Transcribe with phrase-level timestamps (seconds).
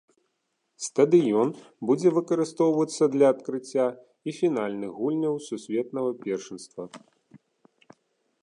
[0.85, 1.49] Стадыён
[1.89, 3.87] будзе выкарыстоўвацца для адкрыцця
[4.31, 6.83] і фінальных гульняў сусветнага першынства.